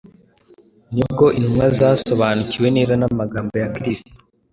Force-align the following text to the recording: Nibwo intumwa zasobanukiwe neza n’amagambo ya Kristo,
Nibwo 0.93 1.25
intumwa 1.37 1.65
zasobanukiwe 1.77 2.67
neza 2.75 2.93
n’amagambo 2.97 3.53
ya 3.61 3.69
Kristo, 3.75 4.11